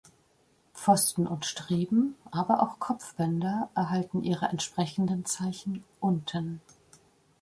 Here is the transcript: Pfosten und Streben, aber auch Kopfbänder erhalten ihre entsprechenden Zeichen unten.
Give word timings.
Pfosten 0.73 1.27
und 1.27 1.45
Streben, 1.45 2.15
aber 2.31 2.63
auch 2.63 2.79
Kopfbänder 2.79 3.69
erhalten 3.75 4.23
ihre 4.23 4.47
entsprechenden 4.47 5.25
Zeichen 5.25 5.83
unten. 5.99 6.59